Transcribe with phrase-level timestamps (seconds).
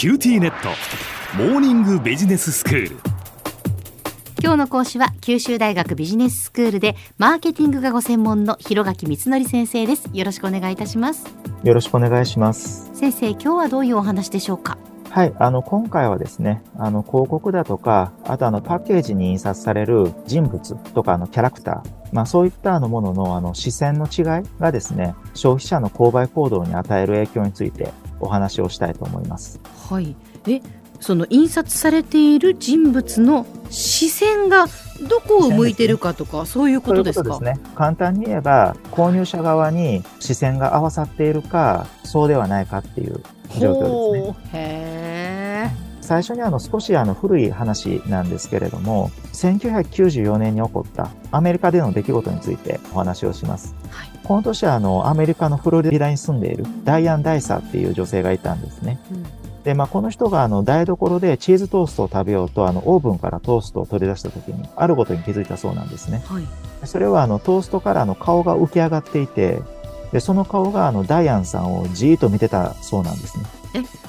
[0.00, 0.70] QTnet。
[1.36, 2.96] モーニングビジネススクール。
[4.42, 10.08] 今日の講師は九州大学ビジネススクールでマーケティングがご専門の広垣光則先生です。
[10.14, 11.26] よろしくお願いいたします。
[11.62, 12.90] よろしくお願いします。
[12.94, 14.78] 先生今日はどういうお話でしょうか？
[15.10, 24.24] はい、あの、今回はですね、あの、広告だとか、あとあの、パッケージに印刷される人物とか、あの、キャラクター、まあ、そういったあのものの、あの、視線の違い
[24.60, 29.60] がですね、消費者の購買行動に与える影響についてお話をしたいと思います。
[29.88, 30.14] はい
[30.46, 30.60] え
[31.00, 34.66] その印刷されている人物の視線が
[35.08, 37.36] どこを向いてるかとかそういうことですか？
[37.36, 37.58] すね。
[37.74, 43.22] 簡単に言えば、購入者側に視線が合わさっているか、そうではないかっていう
[43.58, 44.36] 状況ですね。
[46.10, 53.76] 最初にあの少しあの古い話なんですけれども、1994年に起こったアメリカでの出来事についてお話をします。
[53.84, 58.98] ーはいこの年はあのアメリカのフロリダに住んでいるダイアン・ダイサーっていう女性がいたんですね。
[59.12, 59.24] うん
[59.62, 66.22] で、まあ、この人があの台所でチーズトーストを食べようとあのオーブンからトーストを取り出した時にあることに気づいたそうなんですね。
[66.26, 66.44] はい
[66.86, 69.60] それはあのトーストからあの顔が浮き上がっていて、
[70.12, 73.44] で、その顔があのダイアンさんをじーっと見てたそうなんですね。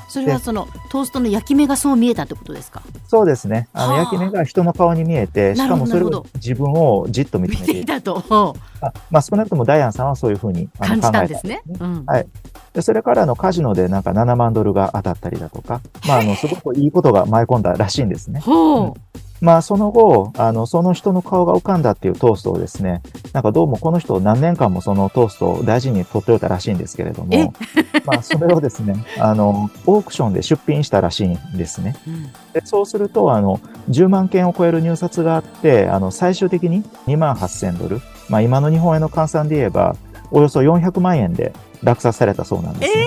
[0.07, 2.81] それはそのトーストの焼き目がそう見えたってことですか？
[3.07, 3.69] そうですね。
[3.71, 3.99] あのはあ。
[3.99, 8.55] 焼き目が人の顔に見えて、しかもそれを自分をじっと見つ見めていたと。
[8.81, 12.03] あまあ少なくともダイアンさんはそういうふうにあの感じたんですね、うん。
[12.05, 12.27] はい。
[12.73, 18.41] で、それからあのカジノでなんか7万ドルが当たったりだとか、まああのすごくいいことが舞い込んだらしいんですね。
[18.41, 18.93] ほう、
[19.41, 23.01] まあその後、あのその人の顔が浮かんだっていうトーストをですね、
[23.33, 27.45] なんかどうもこの人何年間もそのトーストを大事に取っておいたらしいんですけれどえ？
[27.45, 27.53] も、
[28.05, 31.95] まあそれをですね、あのオークションで出品したらしいんですね。
[32.07, 38.01] うんでそうすると、あの、10万件を超える入札があって、あの、最終的に2万8000ドル。
[38.27, 39.95] まあ今の日本円の換算で言えば、
[40.31, 43.01] およそ400万円で落札されたそうなんですね。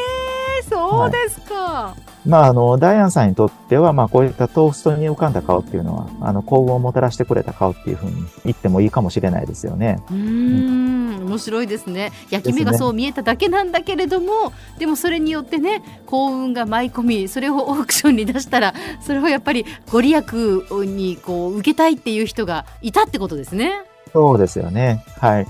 [0.63, 1.95] えー、そうですか、
[2.27, 9.99] まああの、ダイアンさんにとっては、まあこういったトーストに浮かんだ顔っていうのは、あの、幸運をもたらしてくれた顔っていうふうに言ってもいいかもしれないですよね。
[10.11, 10.95] うーん
[11.25, 20.25] 面白いですね焼き目がそう見えただけなんだけれどもで,、もそれによってね幸運が舞い込みそれをオークションに出したらそれをやっぱりご利益
[20.87, 23.83] にこう受けたいっていう人がいたってことですね。
[24.13, 25.05] そうですよね。
[25.19, 25.47] はい。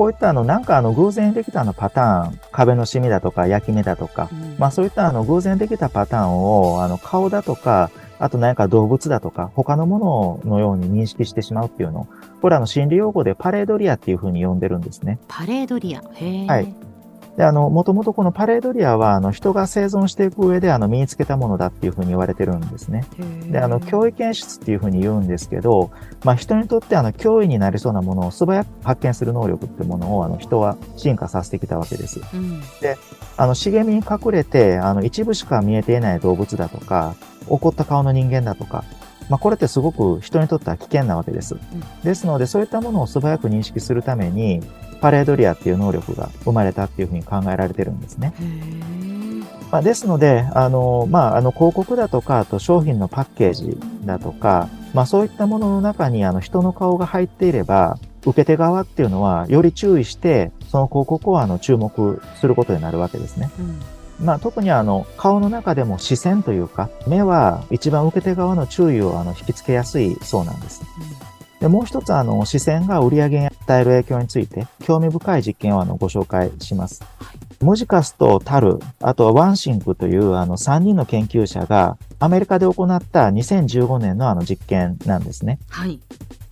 [0.00, 4.56] こういったあの、なんかあの、偶然できたあのパターン、壁のシミだとか焼き目だとか、うん。
[4.58, 12.00] まあそういったあの偶然できたパターンをあの顔だとか、あと何か動物だとか、他のもののように認識してしまうっていうの。
[12.00, 12.06] を、
[12.40, 15.18] これあの心理用語でパレードリアっていうふうに呼んでるんですね。
[15.28, 16.02] パレードリア。
[16.14, 16.89] へえ、はい
[17.36, 23.04] で、あの、もともとこのパレードリアは、あの、人が生存していく上で、あの、身につけたものだっていうふうに言われてるんですね。
[23.50, 25.90] で、あの、脅威検出っていうふうに言うんですけど、
[26.24, 32.20] まあ、人にとってあの、脅威になりそうなものを素早く発見する能力ってものを、あの、人は進化させてきたわけです。
[32.34, 32.60] うん
[33.36, 37.14] あの、茂みに隠れて、あの、一部しか見えていない動物だとか、
[37.48, 38.84] 怒った顔の人間だとか、
[39.30, 41.56] まあ、これってすごく人にとっては危険なわけです。
[42.02, 44.60] ですので、そういったものを素早く認識するために、
[45.00, 48.34] パレードリアっていう能力が生まれたっていうふうに考えられてるんですね。
[49.70, 63.48] まあ、ですので、あの、まあ、あの、広告だとか、あと商品のパッケージだとか、まあ、そういったものの中に、あの、人の顔が入っていれば、受け手側っていうのは、より注意して、その広告を、あの、注目することになるわけですね。
[63.60, 70.82] うんまあ、特にあの、顔の中でも視線というか、目は一番受け手側の注意をあの引きつけやすいそうなんです。
[71.60, 77.02] で、もう一つあの、視線が売り上げに与える影響について、興味深い実験をあの、ご紹介します。
[77.60, 85.58] ムジカスとタル、あとはワンシンクというあの、3人の研究者が、アメリカで行った2015年のあの実験なんですね。
[85.68, 86.00] はい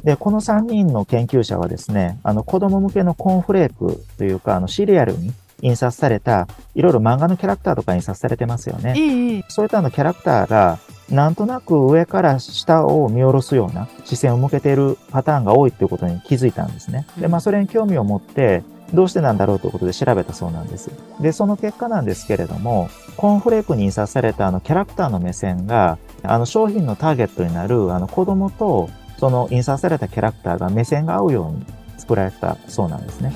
[0.04, 5.32] で、この3人の研究者はですね、あの、子供向けのコーンフレークというか、あの、シリアルに
[5.62, 8.94] 印刷された、いろいろ漫画のキャラクターとか印刷されてますよね。
[8.96, 10.78] ええそういったあのキャラクターが、
[11.10, 17.06] なんとなく上から下を見下ろすような視線を向けているパターンが多いっていうことに気づいたんですね。
[17.18, 20.90] で、まあそれに興味を持って、どうしてなんだろうということで調べたそうなんです。
[21.20, 28.88] で、その結果なんですけれども、コーンフレークに印刷されたあのキャラクターの目線が、あの商品のターゲットになるあの子供と
[29.18, 31.64] その印刷されたキャラクターが目線が合うように
[31.98, 33.32] 作られたそうなんですね。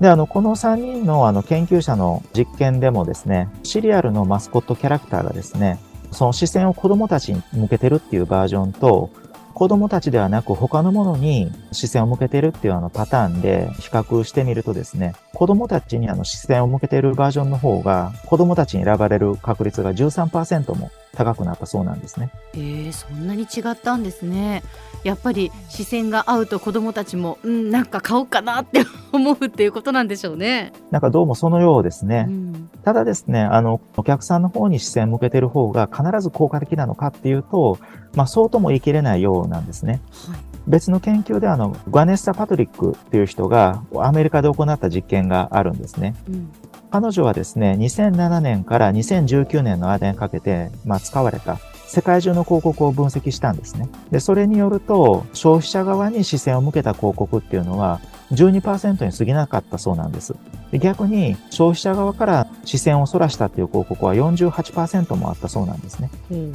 [0.00, 5.78] で、あの、この3人のあの研究者の実験でもですね、シリアルのマスコットキャラクターがですね、
[6.10, 9.10] その視線を子供たちに向けてるっていうバージョンと、
[9.54, 22.30] 子供たちではなく他のものに視線を向けてるっていうあのパターンで比較してみるとですね、子供たちにあの視線を向けているバージョンの方が子供たちに選ばれる確率が13%も高くなったそうなんですね。
[22.54, 24.62] えー、そんなに違ったんですね。
[25.02, 30.72] やっぱり視線が合うと子どもたちも、うん、なんか買おうかなって 思うっていうことなんでしょうね。
[30.90, 32.26] なんかどうもそのようですね。
[32.28, 37.78] うん、ただですね、あの、お客さんの方に視線向けてる方が必ず効果的なのかっていうと、
[38.14, 40.00] まあそうとも言い切れないようなんですね。
[40.28, 46.14] はい別の研究であの、ガネッサ・パトリックっていう人がアメリカで行った実験があるんですね。
[46.28, 46.50] うん
[46.94, 51.58] 彼女はですね、2007年から2019年の間にかけて、まあ、使われた
[51.88, 53.88] 世界中の広告を分析したんですね。
[54.12, 58.00] で、それによると、消費者側に視線を向けた広告っていうのは
[58.30, 60.36] 12%に過ぎなかったそうなんです。
[60.70, 66.10] で逆に、消費者側から視線を逸らしたっていう広告は48%もあったそうなんですね。
[66.30, 66.52] うん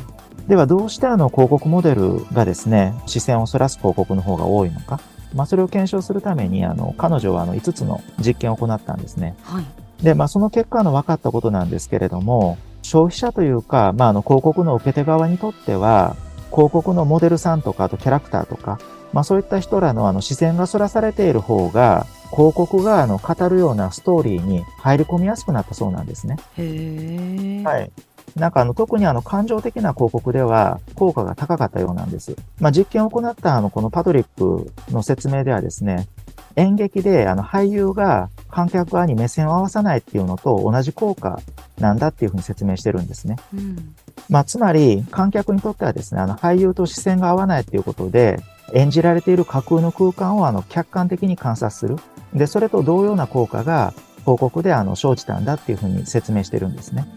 [0.48, 5.02] では、どうしてあの広告モデルがですね、視線を逸らす広告の方が多いのか。
[5.36, 9.36] まあ、それを検証するために、あの、彼女はあの5つの実験を行ったんですね。
[9.44, 9.66] はい
[10.02, 16.16] で、まあ、その結果の分かったことなんですけれども、消費者というか、まあ、あの、広告の受け手側にとっては、
[16.52, 18.80] 広告のモデルさんとか、あとキャラクターとか、
[19.14, 26.38] まあ、そういった人らのあの、視線が反らされている方が、広告があの、語るようなストーリーに入り込みやすくなったそうなんですね。
[26.58, 27.64] へえ。
[27.64, 27.92] はい。
[28.36, 32.36] なんかあの、特にあの、感情的な広告では効果が高かったようなんです。
[32.60, 36.08] まあ、実験を行ったあの、このパトリックの説明ではですね、
[36.56, 41.40] 演劇であの、俳優が観客側に目線を合わさないっていうのと同じ効果
[41.80, 43.38] なんだっていうふうに説明してるんですね。
[43.54, 43.96] うん
[44.30, 48.40] まあ、つまり、観客にとってはですね、あの、俳優と視線が合わないっていうことで、
[48.74, 51.96] 演じられている架空の空間をあの、客観的に観察する。
[52.34, 57.08] で、それと同様な効果が広告であの、生じたんだっていうふうに説明してるんですね。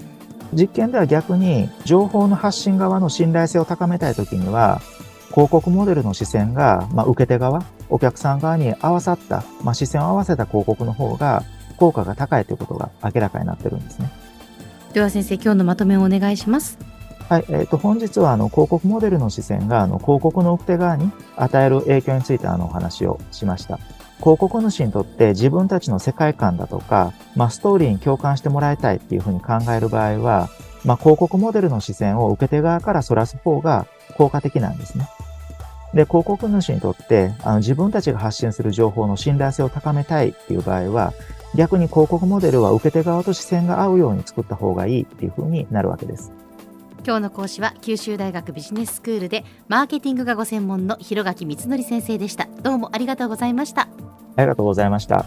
[0.55, 4.81] 実験では逆に、情報の発信側の信頼性を高めたいときには、
[5.31, 11.45] 広告モデルの視線が、まあ、受け手側、お客さん側に合わさった、まあ、視線を合わせた広告の方が、
[11.77, 14.11] 効果が高いということが明らかになってるんですね。
[14.95, 16.79] では先生今日のまとめをお願いします。
[17.29, 23.79] はい、えっ、と、本日は、あの、広告モデルの視線が、あの、広告の受け手側に与える影響について、あの、お話をしました。
[24.19, 30.49] 広告主にとって自分たちの世界観だとか、まあ、ストーリーに共感してもらいたいっていうふうに考える場合は、
[30.85, 33.87] まあ、広告モデルの視線を受け手側から反らす方が
[34.17, 35.09] 効果的なんですね。
[35.95, 41.13] で、広告主にとって、あの、自分たちが発信する情報の信頼性を高めたいっていう場合は、
[41.55, 46.33] 逆に広告モデルは受け手側と視線が合うように作った方がいいっていうふうになるわけです。
[47.05, 52.49] 今日の講師は九州大学ビジネススクールでマーケティングがご専門の広垣光則先生でした。
[52.63, 53.89] どうもありがとうございました。
[54.37, 55.27] ありがとうございました。